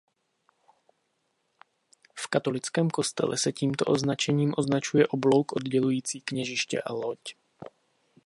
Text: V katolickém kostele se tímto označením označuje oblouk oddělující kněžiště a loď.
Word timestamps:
V 2.15 2.27
katolickém 2.27 2.89
kostele 2.89 3.37
se 3.37 3.51
tímto 3.51 3.85
označením 3.85 4.53
označuje 4.57 5.07
oblouk 5.07 5.55
oddělující 5.55 6.21
kněžiště 6.21 6.81
a 6.81 6.93
loď. 6.93 7.19